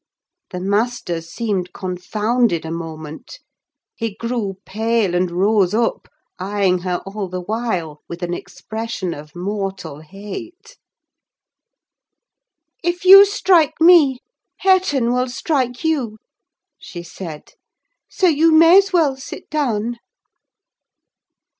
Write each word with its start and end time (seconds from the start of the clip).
The 0.49 0.59
master 0.59 1.21
seemed 1.21 1.73
confounded 1.73 2.65
a 2.65 2.71
moment: 2.71 3.37
he 3.95 4.15
grew 4.15 4.55
pale, 4.65 5.13
and 5.13 5.29
rose 5.29 5.75
up, 5.75 6.07
eyeing 6.39 6.79
her 6.79 7.03
all 7.05 7.29
the 7.29 7.39
while, 7.41 8.01
with 8.09 8.23
an 8.23 8.33
expression 8.33 9.13
of 9.13 9.35
mortal 9.35 9.99
hate. 9.99 10.75
"If 12.83 13.05
you 13.05 13.25
strike 13.27 13.79
me, 13.79 14.21
Hareton 14.61 15.13
will 15.13 15.29
strike 15.29 15.83
you," 15.83 16.17
she 16.79 17.03
said; 17.03 17.53
"so 18.09 18.25
you 18.27 18.51
may 18.51 18.79
as 18.79 18.91
well 18.91 19.15
sit 19.15 19.51
down." 19.51 19.99